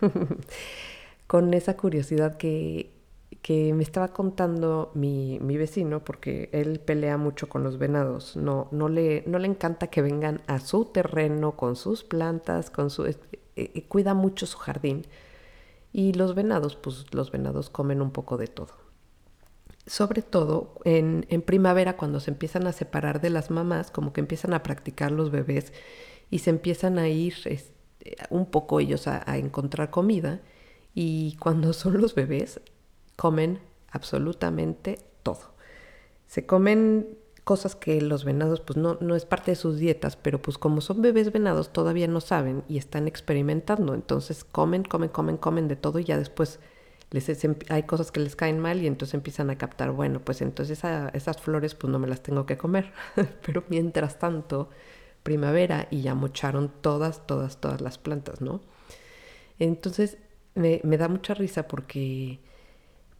con 1.26 1.54
esa 1.54 1.76
curiosidad 1.76 2.36
que, 2.36 2.90
que 3.42 3.72
me 3.74 3.82
estaba 3.82 4.08
contando 4.08 4.90
mi, 4.94 5.38
mi, 5.40 5.56
vecino, 5.56 6.04
porque 6.04 6.48
él 6.52 6.80
pelea 6.80 7.16
mucho 7.16 7.48
con 7.48 7.62
los 7.62 7.78
venados. 7.78 8.36
No, 8.36 8.68
no, 8.72 8.88
le, 8.88 9.22
no 9.26 9.38
le 9.38 9.46
encanta 9.46 9.88
que 9.88 10.02
vengan 10.02 10.42
a 10.46 10.58
su 10.58 10.86
terreno 10.86 11.56
con 11.56 11.76
sus 11.76 12.02
plantas, 12.02 12.70
con 12.70 12.90
su, 12.90 13.06
eh, 13.06 13.16
eh, 13.56 13.84
cuida 13.88 14.14
mucho 14.14 14.46
su 14.46 14.58
jardín. 14.58 15.06
Y 15.92 16.12
los 16.12 16.34
venados, 16.34 16.76
pues 16.76 17.06
los 17.12 17.30
venados 17.30 17.70
comen 17.70 18.00
un 18.00 18.10
poco 18.10 18.36
de 18.36 18.46
todo. 18.46 18.74
Sobre 19.86 20.22
todo 20.22 20.74
en, 20.84 21.24
primavera, 21.42 21.96
cuando 21.96 22.20
se 22.20 22.30
empiezan 22.30 22.66
a 22.66 22.72
separar 22.72 23.20
de 23.20 23.30
las 23.30 23.50
mamás, 23.50 23.90
como 23.90 24.12
que 24.12 24.20
empiezan 24.20 24.54
a 24.54 24.62
practicar 24.62 25.10
los 25.10 25.30
bebés 25.30 25.72
y 26.30 26.40
se 26.40 26.50
empiezan 26.50 26.98
a 26.98 27.08
ir 27.08 27.34
este, 27.46 27.74
un 28.28 28.46
poco 28.46 28.78
ellos 28.78 29.08
a, 29.08 29.36
encontrar 29.36 29.90
comida. 29.90 30.40
Y 30.94 31.36
cuando 31.40 31.72
son 31.72 32.00
los 32.00 32.14
bebés, 32.14 32.60
comen 33.16 33.58
absolutamente 33.90 34.98
todo. 35.22 35.54
Se 36.26 36.46
comen 36.46 37.18
cosas 37.50 37.74
que 37.74 38.00
los 38.00 38.24
venados 38.24 38.60
pues 38.60 38.76
no, 38.76 38.96
no 39.00 39.16
es 39.16 39.24
parte 39.24 39.50
de 39.50 39.56
sus 39.56 39.76
dietas, 39.76 40.14
pero 40.14 40.40
pues 40.40 40.56
como 40.56 40.80
son 40.80 41.02
bebés 41.02 41.32
venados 41.32 41.72
todavía 41.72 42.06
no 42.06 42.20
saben 42.20 42.62
y 42.68 42.78
están 42.78 43.08
experimentando, 43.08 43.94
entonces 43.94 44.44
comen, 44.44 44.84
comen, 44.84 45.08
comen, 45.08 45.36
comen 45.36 45.66
de 45.66 45.74
todo 45.74 45.98
y 45.98 46.04
ya 46.04 46.16
después 46.16 46.60
les 47.10 47.28
hay 47.68 47.82
cosas 47.82 48.12
que 48.12 48.20
les 48.20 48.36
caen 48.36 48.60
mal 48.60 48.80
y 48.80 48.86
entonces 48.86 49.14
empiezan 49.14 49.50
a 49.50 49.58
captar, 49.58 49.90
bueno, 49.90 50.20
pues 50.20 50.42
entonces 50.42 50.80
esas 51.12 51.40
flores 51.40 51.74
pues 51.74 51.90
no 51.90 51.98
me 51.98 52.06
las 52.06 52.22
tengo 52.22 52.46
que 52.46 52.56
comer, 52.56 52.92
pero 53.44 53.64
mientras 53.68 54.20
tanto, 54.20 54.70
primavera 55.24 55.88
y 55.90 56.02
ya 56.02 56.14
mocharon 56.14 56.70
todas, 56.80 57.26
todas, 57.26 57.60
todas 57.60 57.80
las 57.80 57.98
plantas, 57.98 58.40
¿no? 58.40 58.60
Entonces 59.58 60.18
me 60.54 60.80
da 60.84 61.08
mucha 61.08 61.34
risa 61.34 61.66
porque 61.66 62.38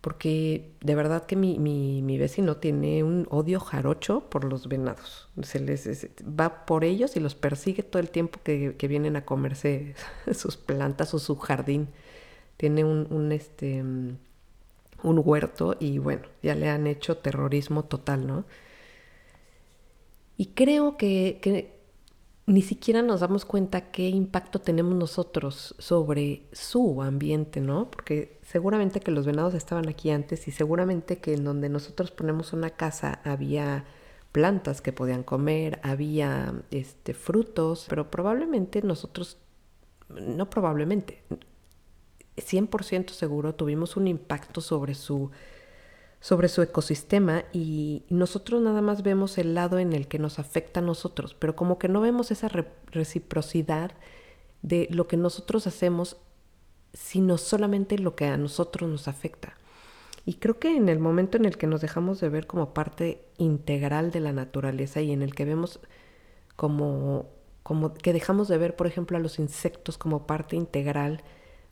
porque 0.00 0.72
de 0.80 0.94
verdad 0.94 1.26
que 1.26 1.36
mi, 1.36 1.58
mi, 1.58 2.00
mi, 2.00 2.16
vecino 2.16 2.56
tiene 2.56 3.04
un 3.04 3.26
odio 3.30 3.60
jarocho 3.60 4.30
por 4.30 4.44
los 4.44 4.68
venados. 4.68 5.28
Se 5.42 5.60
les 5.60 6.08
va 6.22 6.64
por 6.64 6.84
ellos 6.84 7.16
y 7.16 7.20
los 7.20 7.34
persigue 7.34 7.82
todo 7.82 8.00
el 8.00 8.10
tiempo 8.10 8.40
que, 8.42 8.76
que 8.76 8.88
vienen 8.88 9.16
a 9.16 9.24
comerse 9.26 9.94
sus 10.32 10.56
plantas 10.56 11.12
o 11.12 11.18
su 11.18 11.36
jardín. 11.36 11.88
Tiene 12.56 12.84
un, 12.84 13.08
un, 13.10 13.32
este, 13.32 13.82
un 13.82 15.22
huerto 15.24 15.76
y 15.78 15.98
bueno, 15.98 16.22
ya 16.42 16.54
le 16.54 16.70
han 16.70 16.86
hecho 16.86 17.18
terrorismo 17.18 17.84
total, 17.84 18.26
¿no? 18.26 18.44
Y 20.38 20.46
creo 20.54 20.96
que, 20.96 21.38
que 21.42 21.79
ni 22.50 22.62
siquiera 22.62 23.00
nos 23.00 23.20
damos 23.20 23.44
cuenta 23.44 23.92
qué 23.92 24.08
impacto 24.08 24.60
tenemos 24.60 24.96
nosotros 24.96 25.76
sobre 25.78 26.48
su 26.50 27.00
ambiente, 27.00 27.60
¿no? 27.60 27.92
Porque 27.92 28.40
seguramente 28.42 28.98
que 28.98 29.12
los 29.12 29.24
venados 29.24 29.54
estaban 29.54 29.88
aquí 29.88 30.10
antes 30.10 30.48
y 30.48 30.50
seguramente 30.50 31.18
que 31.18 31.34
en 31.34 31.44
donde 31.44 31.68
nosotros 31.68 32.10
ponemos 32.10 32.52
una 32.52 32.70
casa 32.70 33.20
había 33.22 33.84
plantas 34.32 34.80
que 34.80 34.92
podían 34.92 35.22
comer, 35.22 35.78
había 35.84 36.52
este, 36.72 37.14
frutos, 37.14 37.86
pero 37.88 38.10
probablemente 38.10 38.82
nosotros, 38.82 39.38
no 40.08 40.50
probablemente, 40.50 41.22
100% 42.36 43.10
seguro 43.10 43.54
tuvimos 43.54 43.96
un 43.96 44.08
impacto 44.08 44.60
sobre 44.60 44.94
su, 44.94 45.30
sobre 46.20 46.48
su 46.48 46.62
ecosistema 46.62 47.44
y 47.52 48.04
nosotros 48.10 48.60
nada 48.60 48.82
más 48.82 49.02
vemos 49.02 49.38
el 49.38 49.54
lado 49.54 49.78
en 49.78 49.92
el 49.92 50.06
que 50.06 50.18
nos 50.18 50.38
afecta 50.38 50.80
a 50.80 50.82
nosotros, 50.82 51.34
pero 51.34 51.56
como 51.56 51.78
que 51.78 51.88
no 51.88 52.00
vemos 52.00 52.30
esa 52.30 52.48
reciprocidad 52.92 53.92
de 54.62 54.86
lo 54.90 55.08
que 55.08 55.16
nosotros 55.16 55.66
hacemos 55.66 56.18
sino 56.92 57.38
solamente 57.38 57.98
lo 57.98 58.14
que 58.16 58.26
a 58.26 58.36
nosotros 58.36 58.90
nos 58.90 59.08
afecta. 59.08 59.54
Y 60.26 60.34
creo 60.34 60.58
que 60.58 60.76
en 60.76 60.88
el 60.88 60.98
momento 60.98 61.38
en 61.38 61.44
el 61.44 61.56
que 61.56 61.66
nos 61.66 61.80
dejamos 61.80 62.20
de 62.20 62.28
ver 62.28 62.46
como 62.46 62.74
parte 62.74 63.24
integral 63.38 64.10
de 64.10 64.20
la 64.20 64.32
naturaleza 64.32 65.00
y 65.00 65.12
en 65.12 65.22
el 65.22 65.34
que 65.34 65.44
vemos 65.44 65.80
como, 66.56 67.26
como 67.62 67.94
que 67.94 68.12
dejamos 68.12 68.48
de 68.48 68.58
ver, 68.58 68.76
por 68.76 68.86
ejemplo, 68.86 69.16
a 69.16 69.20
los 69.20 69.38
insectos 69.38 69.98
como 69.98 70.26
parte 70.26 70.56
integral 70.56 71.22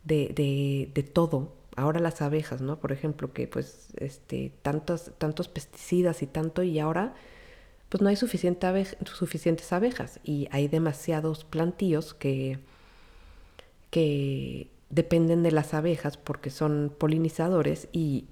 de, 0.04 0.28
de, 0.34 0.90
de 0.94 1.02
todo, 1.02 1.52
ahora 1.78 2.00
las 2.00 2.20
abejas, 2.22 2.60
¿no? 2.60 2.78
Por 2.80 2.92
ejemplo, 2.92 3.32
que 3.32 3.46
pues 3.46 3.88
este, 3.96 4.52
tantos, 4.62 5.12
tantos 5.18 5.48
pesticidas 5.48 6.22
y 6.22 6.26
tanto, 6.26 6.62
y 6.62 6.78
ahora 6.78 7.14
pues 7.88 8.02
no 8.02 8.08
hay 8.08 8.16
suficiente 8.16 8.66
suficientes 9.04 9.72
abejas 9.72 10.20
y 10.22 10.48
hay 10.50 10.68
demasiados 10.68 11.44
plantíos 11.44 12.12
que, 12.14 12.58
que 13.90 14.70
dependen 14.90 15.42
de 15.42 15.52
las 15.52 15.72
abejas 15.72 16.16
porque 16.16 16.50
son 16.50 16.92
polinizadores 16.96 17.88
y, 17.92 18.26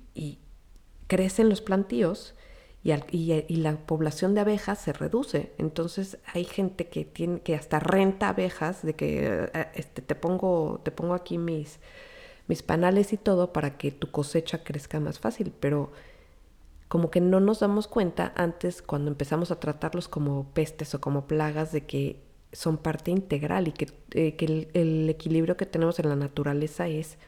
crecen 1.06 1.48
los 1.48 1.60
plantíos 1.60 2.34
y, 2.82 2.92
y, 3.12 3.56
la 3.56 3.76
población 3.76 4.34
de 4.34 4.40
abejas 4.40 4.80
se 4.80 4.92
reduce. 4.92 5.52
Entonces 5.56 6.18
hay 6.34 6.44
gente 6.44 6.88
que 6.88 7.04
tiene 7.04 7.40
que 7.40 7.54
hasta 7.54 7.78
renta 7.78 8.30
abejas 8.30 8.82
de 8.82 8.94
que 8.94 9.48
eh, 9.54 9.66
este, 9.74 10.02
te 10.02 10.14
pongo 10.16 10.80
te 10.84 10.90
pongo 10.90 11.14
aquí 11.14 11.38
mis 11.38 11.78
mis 12.48 12.62
panales 12.62 13.12
y 13.12 13.16
todo 13.16 13.52
para 13.52 13.76
que 13.76 13.90
tu 13.90 14.10
cosecha 14.10 14.62
crezca 14.62 15.00
más 15.00 15.18
fácil, 15.18 15.52
pero 15.58 15.92
como 16.88 17.10
que 17.10 17.20
no 17.20 17.40
nos 17.40 17.60
damos 17.60 17.88
cuenta 17.88 18.32
antes 18.36 18.82
cuando 18.82 19.10
empezamos 19.10 19.50
a 19.50 19.58
tratarlos 19.58 20.08
como 20.08 20.50
pestes 20.52 20.94
o 20.94 21.00
como 21.00 21.26
plagas 21.26 21.72
de 21.72 21.84
que 21.84 22.22
son 22.52 22.78
parte 22.78 23.10
integral 23.10 23.68
y 23.68 23.72
que, 23.72 23.92
eh, 24.12 24.68
el, 24.72 25.10
equilibrio 25.10 25.56
que 25.56 25.66
tenemos 25.66 25.98
en 25.98 26.08
la 26.08 26.16
naturaleza 26.16 26.86
es, 26.88 27.18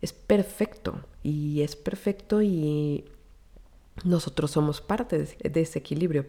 es 0.00 0.12
perfecto 0.12 1.00
y 1.22 1.62
es 1.62 1.76
perfecto 1.76 2.42
y 2.42 3.04
nosotros 4.04 4.50
somos 4.50 4.80
parte 4.80 5.18
de, 5.18 5.50
de 5.50 5.60
ese 5.60 5.78
equilibrio. 5.78 6.26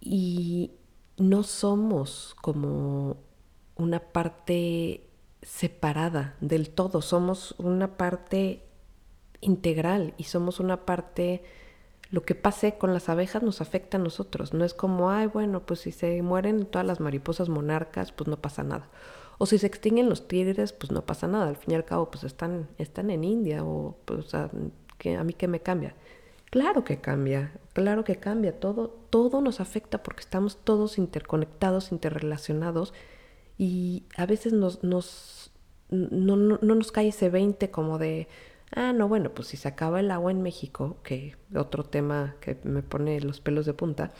Y 0.00 0.72
no 1.16 1.42
somos 1.44 2.36
como 2.42 3.16
una 3.76 4.00
parte 4.00 5.08
separada 5.44 6.34
del 6.40 6.70
todo, 6.70 7.02
somos 7.02 7.54
una 7.58 7.96
parte 7.96 8.64
integral 9.40 10.14
y 10.16 10.24
somos 10.24 10.58
una 10.58 10.84
parte 10.84 11.44
lo 12.10 12.22
que 12.22 12.34
pase 12.34 12.78
con 12.78 12.94
las 12.94 13.08
abejas 13.08 13.42
nos 13.42 13.60
afecta 13.60 13.96
a 13.96 14.00
nosotros. 14.00 14.54
No 14.54 14.64
es 14.64 14.72
como, 14.72 15.10
ay, 15.10 15.26
bueno, 15.26 15.66
pues 15.66 15.80
si 15.80 15.90
se 15.90 16.22
mueren 16.22 16.64
todas 16.66 16.86
las 16.86 17.00
mariposas 17.00 17.48
monarcas, 17.48 18.12
pues 18.12 18.28
no 18.28 18.36
pasa 18.36 18.62
nada. 18.62 18.88
O 19.38 19.46
si 19.46 19.58
se 19.58 19.66
extinguen 19.66 20.08
los 20.08 20.28
tigres, 20.28 20.72
pues 20.72 20.92
no 20.92 21.04
pasa 21.04 21.26
nada. 21.26 21.48
Al 21.48 21.56
fin 21.56 21.72
y 21.72 21.74
al 21.74 21.84
cabo, 21.84 22.10
pues 22.10 22.22
están, 22.22 22.68
están 22.78 23.10
en 23.10 23.24
India 23.24 23.64
o 23.64 23.96
pues 24.04 24.32
a, 24.34 24.48
que, 24.96 25.16
a 25.16 25.24
mí 25.24 25.32
qué 25.32 25.48
me 25.48 25.60
cambia. 25.60 25.96
Claro 26.50 26.84
que 26.84 27.00
cambia, 27.00 27.52
claro 27.72 28.04
que 28.04 28.16
cambia. 28.16 28.60
Todo, 28.60 28.96
todo 29.10 29.40
nos 29.40 29.58
afecta 29.60 30.02
porque 30.04 30.20
estamos 30.20 30.58
todos 30.58 30.98
interconectados, 30.98 31.90
interrelacionados 31.90 32.94
y 33.58 34.04
a 34.16 34.26
veces 34.26 34.52
nos, 34.52 34.82
nos, 34.84 35.50
no, 35.90 36.36
no, 36.36 36.58
no 36.60 36.74
nos 36.74 36.92
cae 36.92 37.08
ese 37.08 37.30
20 37.30 37.70
como 37.70 37.98
de, 37.98 38.28
Ah, 38.76 38.92
no, 38.92 39.08
bueno, 39.08 39.30
pues 39.32 39.48
si 39.48 39.56
se 39.56 39.68
acaba 39.68 40.00
el 40.00 40.10
agua 40.10 40.32
en 40.32 40.42
México, 40.42 40.96
que 41.04 41.36
otro 41.54 41.84
tema 41.84 42.36
que 42.40 42.58
me 42.64 42.82
pone 42.82 43.20
los 43.20 43.40
pelos 43.40 43.66
de 43.66 43.74
punta, 43.74 44.12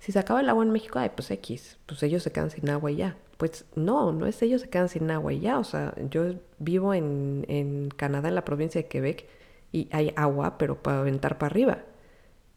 si 0.00 0.12
se 0.12 0.18
acaba 0.18 0.40
el 0.40 0.48
agua 0.48 0.64
en 0.64 0.70
México, 0.70 0.98
ay, 0.98 1.10
pues 1.14 1.30
X, 1.30 1.78
pues 1.86 2.02
ellos 2.02 2.22
se 2.22 2.32
quedan 2.32 2.50
sin 2.50 2.68
agua 2.70 2.90
y 2.90 2.96
ya. 2.96 3.16
Pues 3.36 3.66
no, 3.76 4.12
no 4.12 4.26
es 4.26 4.42
ellos 4.42 4.62
se 4.62 4.70
quedan 4.70 4.88
sin 4.88 5.10
agua 5.10 5.32
y 5.32 5.40
ya. 5.40 5.58
O 5.60 5.64
sea, 5.64 5.94
yo 6.10 6.34
vivo 6.58 6.94
en, 6.94 7.44
en 7.48 7.90
Canadá, 7.90 8.28
en 8.28 8.34
la 8.34 8.44
provincia 8.44 8.82
de 8.82 8.88
Quebec, 8.88 9.26
y 9.72 9.88
hay 9.92 10.12
agua, 10.16 10.58
pero 10.58 10.82
para 10.82 11.00
aventar 11.00 11.38
para 11.38 11.50
arriba. 11.52 11.84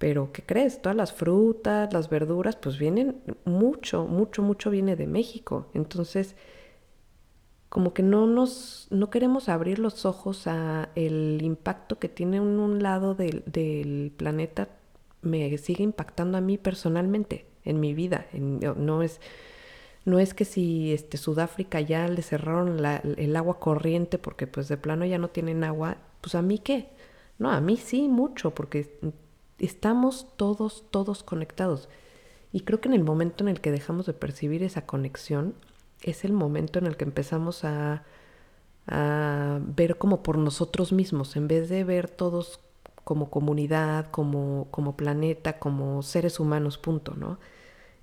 Pero, 0.02 0.32
¿qué 0.34 0.42
crees? 0.42 0.82
Todas 0.82 0.96
las 0.96 1.14
frutas, 1.14 1.94
las 1.94 2.10
verduras, 2.10 2.56
pues 2.56 2.80
vienen 2.80 3.22
mucho, 3.46 4.06
mucho, 4.06 4.42
mucho 4.42 4.72
viene 4.72 4.96
de 4.96 5.06
México. 5.06 5.68
Entonces, 5.76 6.36
como 7.70 7.94
que 7.94 8.02
no 8.02 8.26
nos 8.26 8.88
no 8.90 9.12
queremos 9.12 9.48
abrir 9.48 9.78
los 9.78 10.06
ojos 10.08 10.48
a 10.48 10.90
el 10.96 11.40
impacto 11.44 12.00
que 12.00 12.10
tiene 12.10 12.38
en 12.38 12.60
un 12.60 12.82
lado 12.82 13.14
del, 13.14 13.44
del 13.46 14.12
planeta 14.18 14.70
me 15.22 15.56
sigue 15.60 15.84
impactando 15.84 16.38
a 16.38 16.42
mí 16.42 16.58
personalmente 16.58 17.46
en 17.64 17.80
mi 17.80 17.94
vida 17.94 18.26
no 18.34 19.04
es 19.04 19.22
no 20.04 20.20
es 20.20 20.34
que 20.34 20.46
si 20.46 20.94
este 20.94 21.18
Sudáfrica 21.18 21.80
ya 21.80 22.08
le 22.08 22.24
cerraron 22.24 22.84
el 23.18 23.36
agua 23.36 23.60
corriente 23.60 24.18
porque 24.18 24.48
pues 24.48 24.68
de 24.68 24.78
plano 24.78 25.06
ya 25.06 25.20
no 25.20 25.30
tienen 25.30 25.64
agua 25.64 25.98
pues 26.22 26.36
a 26.36 26.42
mí 26.42 26.60
qué 26.60 26.90
no 27.40 27.52
a 27.52 27.62
mí 27.62 27.78
sí 27.78 28.10
mucho 28.10 28.52
porque 28.52 29.00
estamos 29.66 30.28
todos 30.38 30.86
todos 30.92 31.24
conectados 31.24 31.90
y 32.52 32.62
creo 32.62 32.82
que 32.82 32.90
en 32.90 32.94
el 32.94 33.04
momento 33.04 33.44
en 33.44 33.50
el 33.50 33.62
que 33.62 33.72
dejamos 33.72 34.06
de 34.06 34.14
percibir 34.14 34.64
esa 34.64 34.86
conexión 34.86 35.56
es 36.04 36.26
el 36.26 36.34
momento 36.34 36.80
en 36.80 36.88
el 36.88 36.98
que 36.98 37.06
empezamos 37.06 37.64
a, 37.64 38.04
ver 38.88 39.98
como 39.98 40.24
por 40.24 40.38
nosotros 40.38 40.92
mismos, 40.92 41.36
en 41.36 41.48
vez 41.48 41.70
de 41.70 41.84
ver 41.84 42.10
todos 42.10 42.60
como 43.04 43.30
comunidad, 43.30 44.10
como, 44.12 44.68
como 44.72 44.98
planeta, 44.98 45.60
como 45.60 46.02
seres 46.02 46.40
humanos, 46.40 46.78
punto, 46.78 47.14
¿no? 47.16 47.40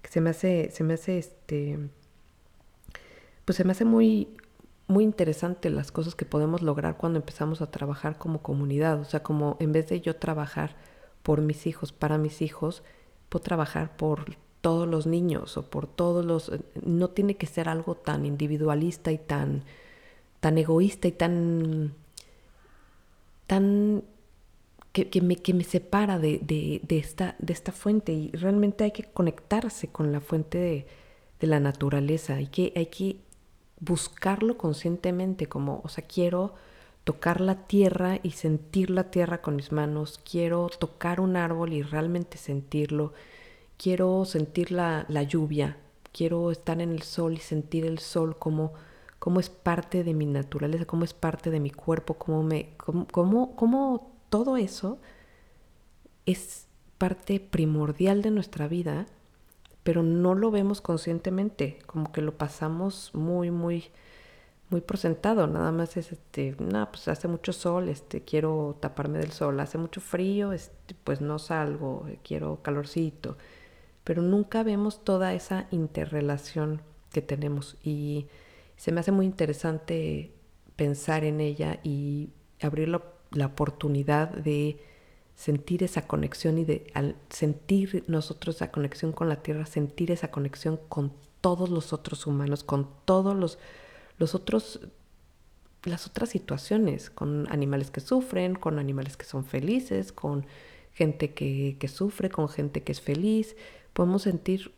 Que 0.02 0.08
se 0.08 0.20
me 0.20 0.30
hace, 0.30 0.70
se 0.70 0.84
me 0.84 0.94
hace 0.94 1.18
este, 1.18 1.78
pues 3.44 3.56
se 3.56 3.64
me 3.64 3.72
hace 3.72 3.84
muy, 3.84 4.28
muy 4.86 5.04
interesante 5.04 5.68
las 5.68 5.92
cosas 5.92 6.14
que 6.14 6.24
podemos 6.24 6.62
lograr 6.62 6.96
cuando 6.96 7.18
empezamos 7.18 7.60
a 7.60 7.70
trabajar 7.70 8.16
como 8.16 8.40
comunidad, 8.40 9.00
o 9.00 9.04
sea, 9.04 9.22
como 9.22 9.56
en 9.60 9.72
vez 9.72 9.88
de 9.88 10.00
yo 10.00 10.16
trabajar 10.16 10.76
por 11.28 11.42
mis 11.42 11.66
hijos, 11.66 11.92
para 11.92 12.16
mis 12.16 12.40
hijos, 12.40 12.82
puedo 13.28 13.42
trabajar 13.42 13.98
por 13.98 14.38
todos 14.62 14.88
los 14.88 15.06
niños 15.06 15.58
o 15.58 15.62
por 15.68 15.86
todos 15.86 16.24
los... 16.24 16.50
No 16.82 17.10
tiene 17.10 17.36
que 17.36 17.44
ser 17.44 17.68
algo 17.68 17.96
tan 17.96 18.24
individualista 18.24 19.12
y 19.12 19.18
tan, 19.18 19.62
tan 20.40 20.56
egoísta 20.56 21.06
y 21.06 21.12
tan... 21.12 21.92
tan 23.46 24.04
que, 24.94 25.20
me, 25.20 25.36
que 25.36 25.52
me 25.52 25.64
separa 25.64 26.18
de, 26.18 26.38
de, 26.82 26.98
esta, 26.98 27.36
de 27.40 27.52
esta 27.52 27.72
fuente. 27.72 28.12
Y 28.14 28.30
realmente 28.32 28.84
hay 28.84 28.92
que 28.92 29.04
conectarse 29.04 29.88
con 29.88 30.12
la 30.12 30.22
fuente 30.22 30.56
de, 30.56 30.86
de 31.40 31.46
la 31.46 31.60
naturaleza, 31.60 32.36
hay 32.36 32.46
que, 32.46 32.72
hay 32.74 32.86
que 32.86 33.16
buscarlo 33.80 34.56
conscientemente 34.56 35.44
como, 35.44 35.82
o 35.84 35.90
sea, 35.90 36.06
quiero 36.06 36.54
tocar 37.08 37.40
la 37.40 37.66
tierra 37.66 38.20
y 38.22 38.32
sentir 38.32 38.90
la 38.90 39.04
tierra 39.04 39.40
con 39.40 39.56
mis 39.56 39.72
manos, 39.72 40.20
quiero 40.30 40.68
tocar 40.68 41.20
un 41.20 41.36
árbol 41.36 41.72
y 41.72 41.80
realmente 41.80 42.36
sentirlo, 42.36 43.14
quiero 43.78 44.26
sentir 44.26 44.72
la, 44.72 45.06
lluvia, 45.22 45.78
quiero 46.12 46.50
estar 46.50 46.82
en 46.82 46.90
el 46.92 47.00
sol 47.00 47.32
y 47.32 47.38
sentir 47.38 47.86
el 47.86 47.98
sol 47.98 48.36
como, 48.38 48.74
como 49.18 49.40
es 49.40 49.48
parte 49.48 50.04
de 50.04 50.12
mi 50.12 50.26
naturaleza, 50.26 50.84
como 50.84 51.04
es 51.04 51.14
parte 51.14 51.50
de 51.50 51.60
mi 51.60 51.70
cuerpo, 51.70 52.12
como, 52.12 52.42
me, 52.42 52.74
como, 52.76 53.56
como 53.56 54.12
todo 54.28 54.58
eso 54.58 54.98
es 56.26 56.66
parte 56.98 57.40
primordial 57.40 58.20
de 58.20 58.32
nuestra 58.32 58.68
vida, 58.68 59.06
pero 59.82 60.02
no 60.02 60.34
lo 60.34 60.50
vemos 60.50 60.82
conscientemente, 60.82 61.78
como 61.86 62.12
que 62.12 62.20
lo 62.20 62.36
pasamos 62.36 63.12
muy, 63.14 63.50
muy 63.50 63.90
muy 64.70 64.80
por 64.82 64.98
sentado, 64.98 65.46
nada 65.46 65.72
más 65.72 65.96
es 65.96 66.12
este, 66.12 66.54
no, 66.58 66.90
pues 66.90 67.08
hace 67.08 67.26
mucho 67.26 67.52
sol, 67.52 67.88
este, 67.88 68.22
quiero 68.22 68.76
taparme 68.80 69.18
del 69.18 69.32
sol, 69.32 69.58
hace 69.60 69.78
mucho 69.78 70.00
frío, 70.00 70.52
este, 70.52 70.94
pues 71.04 71.20
no 71.20 71.38
salgo, 71.38 72.06
quiero 72.22 72.62
calorcito, 72.62 73.38
pero 74.04 74.20
nunca 74.22 74.62
vemos 74.62 75.04
toda 75.04 75.32
esa 75.34 75.66
interrelación 75.70 76.82
que 77.12 77.22
tenemos 77.22 77.76
y 77.82 78.26
se 78.76 78.92
me 78.92 79.00
hace 79.00 79.12
muy 79.12 79.26
interesante 79.26 80.32
pensar 80.76 81.24
en 81.24 81.40
ella 81.40 81.80
y 81.82 82.30
abrir 82.60 82.88
la, 82.88 83.02
la 83.32 83.46
oportunidad 83.46 84.28
de 84.28 84.78
sentir 85.34 85.82
esa 85.82 86.06
conexión 86.06 86.58
y 86.58 86.64
de 86.64 86.90
al 86.94 87.16
sentir 87.30 88.04
nosotros 88.06 88.56
esa 88.56 88.70
conexión 88.70 89.12
con 89.12 89.28
la 89.28 89.42
tierra, 89.42 89.66
sentir 89.66 90.10
esa 90.10 90.30
conexión 90.30 90.78
con 90.88 91.12
todos 91.40 91.70
los 91.70 91.92
otros 91.92 92.26
humanos, 92.26 92.64
con 92.64 92.88
todos 93.04 93.36
los 93.36 93.58
los 94.18 94.34
otros, 94.34 94.80
las 95.84 96.06
otras 96.06 96.28
situaciones, 96.28 97.10
con 97.10 97.50
animales 97.50 97.90
que 97.90 98.00
sufren, 98.00 98.54
con 98.54 98.78
animales 98.78 99.16
que 99.16 99.24
son 99.24 99.44
felices, 99.44 100.12
con 100.12 100.46
gente 100.92 101.32
que, 101.34 101.76
que 101.78 101.88
sufre, 101.88 102.30
con 102.30 102.48
gente 102.48 102.82
que 102.82 102.92
es 102.92 103.00
feliz. 103.00 103.56
Podemos 103.92 104.22
sentir 104.22 104.72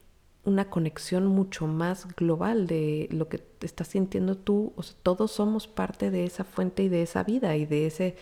una 0.44 0.70
conexión 0.70 1.26
mucho 1.26 1.66
más 1.66 2.06
global 2.16 2.66
de 2.66 3.08
lo 3.10 3.28
que 3.28 3.42
estás 3.62 3.88
sintiendo 3.88 4.36
tú. 4.36 4.72
O 4.76 4.82
sea, 4.82 4.96
todos 5.02 5.32
somos 5.32 5.66
parte 5.66 6.10
de 6.10 6.24
esa 6.24 6.44
fuente 6.44 6.84
y 6.84 6.88
de 6.88 7.02
esa 7.02 7.24
vida 7.24 7.56
y 7.56 7.66
de 7.66 7.86
ese 7.86 8.16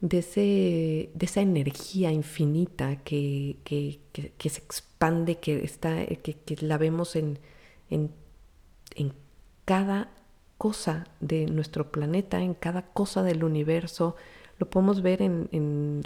de, 0.00 0.18
ese, 0.18 1.10
de 1.14 1.26
esa 1.26 1.40
energía 1.40 2.12
infinita 2.12 2.96
que, 2.96 3.56
que, 3.64 4.00
que, 4.12 4.48
se 4.48 4.60
expande, 4.60 5.38
que, 5.38 5.64
está, 5.64 6.06
que, 6.06 6.56
la 6.60 6.78
vemos 6.78 7.16
en, 7.16 7.38
en, 7.90 8.12
en 8.94 9.12
cada 9.68 10.08
cosa 10.56 11.06
de 11.20 11.44
nuestro 11.44 11.92
planeta, 11.92 12.40
en 12.40 12.54
cada 12.54 12.90
cosa 12.94 13.22
del 13.22 13.44
universo. 13.44 14.16
Lo 14.58 14.70
podemos 14.70 15.02
ver 15.02 15.20
en... 15.20 16.04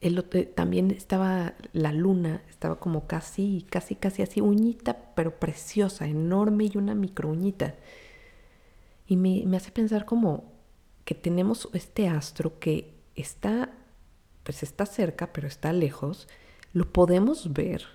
el, 0.00 0.24
también 0.54 0.92
estaba 0.92 1.54
la 1.72 1.92
luna, 1.92 2.44
estaba 2.48 2.78
como 2.78 3.08
casi, 3.08 3.66
casi, 3.68 3.96
casi 3.96 4.22
así, 4.22 4.40
uñita, 4.40 5.12
pero 5.16 5.40
preciosa, 5.40 6.06
enorme 6.06 6.70
y 6.72 6.78
una 6.78 6.94
micro 6.94 7.30
uñita. 7.30 7.74
Y 9.08 9.16
me, 9.16 9.42
me 9.44 9.56
hace 9.56 9.72
pensar 9.72 10.04
como 10.04 10.52
que 11.04 11.16
tenemos 11.16 11.68
este 11.72 12.06
astro 12.06 12.60
que 12.60 12.94
está, 13.16 13.72
pues 14.44 14.62
está 14.62 14.86
cerca, 14.86 15.32
pero 15.32 15.48
está 15.48 15.72
lejos. 15.72 16.28
Lo 16.72 16.92
podemos 16.92 17.52
ver, 17.52 17.86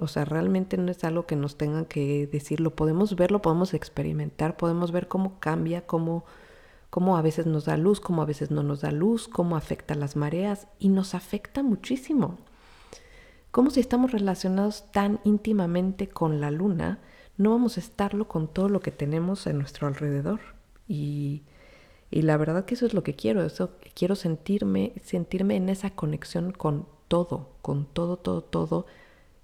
o 0.00 0.08
sea, 0.08 0.24
realmente 0.24 0.76
no 0.76 0.90
es 0.90 1.02
algo 1.04 1.26
que 1.26 1.36
nos 1.36 1.56
tengan 1.56 1.84
que 1.84 2.26
decir, 2.26 2.60
lo 2.60 2.74
podemos 2.74 3.16
ver, 3.16 3.30
lo 3.30 3.42
podemos 3.42 3.74
experimentar, 3.74 4.56
podemos 4.56 4.92
ver 4.92 5.08
cómo 5.08 5.38
cambia, 5.40 5.86
cómo, 5.86 6.24
cómo 6.90 7.16
a 7.16 7.22
veces 7.22 7.46
nos 7.46 7.64
da 7.64 7.76
luz, 7.76 8.00
cómo 8.00 8.22
a 8.22 8.26
veces 8.26 8.50
no 8.50 8.62
nos 8.62 8.82
da 8.82 8.92
luz, 8.92 9.28
cómo 9.28 9.56
afecta 9.56 9.94
las 9.94 10.16
mareas 10.16 10.68
y 10.78 10.88
nos 10.88 11.14
afecta 11.14 11.62
muchísimo. 11.62 12.38
Como 13.50 13.70
si 13.70 13.80
estamos 13.80 14.12
relacionados 14.12 14.90
tan 14.92 15.20
íntimamente 15.24 16.08
con 16.08 16.40
la 16.40 16.50
luna, 16.50 17.00
no 17.36 17.50
vamos 17.50 17.76
a 17.76 17.80
estarlo 17.80 18.28
con 18.28 18.48
todo 18.48 18.68
lo 18.68 18.80
que 18.80 18.92
tenemos 18.92 19.46
en 19.46 19.58
nuestro 19.58 19.88
alrededor. 19.88 20.40
Y, 20.88 21.42
y 22.10 22.22
la 22.22 22.36
verdad 22.36 22.64
que 22.64 22.74
eso 22.74 22.86
es 22.86 22.94
lo 22.94 23.02
que 23.02 23.14
quiero, 23.14 23.42
eso 23.42 23.72
quiero 23.94 24.14
sentirme, 24.14 24.92
sentirme 25.02 25.56
en 25.56 25.68
esa 25.68 25.90
conexión 25.90 26.52
con 26.52 26.86
todo, 27.08 27.50
con 27.60 27.84
todo, 27.86 28.16
todo, 28.16 28.42
todo 28.42 28.86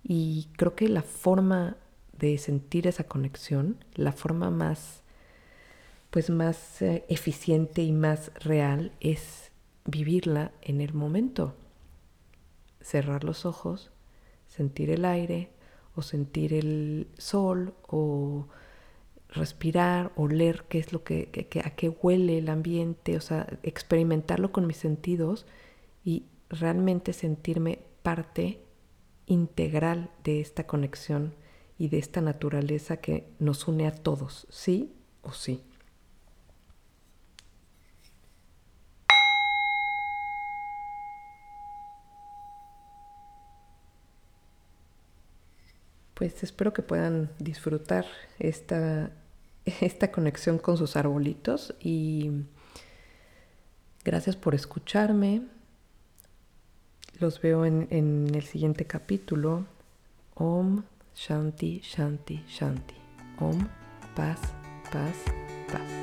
y 0.09 0.49
creo 0.57 0.75
que 0.75 0.89
la 0.89 1.03
forma 1.03 1.77
de 2.19 2.39
sentir 2.39 2.87
esa 2.87 3.05
conexión, 3.05 3.85
la 3.95 4.13
forma 4.13 4.51
más, 4.51 5.03
pues 6.11 6.31
más 6.31 6.81
eh, 6.81 7.05
eficiente 7.11 7.83
y 7.83 7.93
más 7.93 8.33
real 8.41 8.93
es 9.01 9.53
vivirla 9.85 10.51
en 10.63 10.81
el 10.81 10.95
momento. 10.95 11.55
Cerrar 12.81 13.23
los 13.23 13.45
ojos, 13.45 13.91
sentir 14.47 14.89
el 14.89 15.05
aire 15.05 15.51
o 15.95 16.01
sentir 16.01 16.55
el 16.55 17.09
sol 17.19 17.75
o 17.87 18.49
respirar, 19.29 20.11
oler 20.17 20.65
qué 20.71 20.79
es 20.79 20.95
lo 20.95 21.05
que, 21.05 21.29
a 21.63 21.71
qué 21.71 21.91
huele 21.91 22.39
el 22.39 22.49
ambiente, 22.49 23.15
o 23.19 23.21
sea, 23.21 23.47
experimentarlo 23.63 24.53
con 24.53 24.67
mis 24.67 24.79
sentidos 24.79 25.45
y 26.03 26.25
realmente 26.49 27.13
sentirme 27.13 27.81
parte 28.03 28.63
integral 29.29 30.11
de 30.25 30.41
esta 30.41 30.67
conexión 30.67 31.35
y 31.79 31.89
de 31.89 31.99
esta 31.99 32.21
naturaleza 32.21 32.97
que 32.97 33.29
nos 33.39 33.69
une 33.69 33.87
a 33.87 33.95
todos, 33.95 34.47
sí 34.51 34.93
o 35.23 35.33
sí. 35.33 35.63
Pues 46.15 46.43
espero 46.43 46.73
que 46.73 46.83
puedan 46.83 47.31
disfrutar 47.39 48.05
esta, 48.41 49.13
esta 49.81 50.11
conexión 50.11 50.59
con 50.59 50.77
sus 50.77 50.97
arbolitos 50.97 51.77
y 51.79 52.45
gracias 54.05 54.35
por 54.35 54.57
escucharme. 54.57 55.43
Los 57.21 57.41
veo 57.41 57.65
en, 57.65 57.89
en 57.91 58.33
el 58.35 58.45
siguiente 58.45 58.85
capítulo. 58.85 59.65
Om 60.35 60.83
Shanti 61.17 61.81
Shanti 61.83 62.45
Shanti. 62.49 62.95
Om 63.41 63.67
Paz, 64.15 64.41
Paz, 64.93 65.17
Paz. 65.71 65.98